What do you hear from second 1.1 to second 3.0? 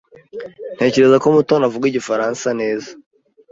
ko Mutoni avuga Igifaransa neza.